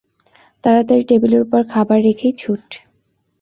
[0.63, 2.63] তাড়াতাড়ি টেবিলের উপর খাবার রেখেই ছুট।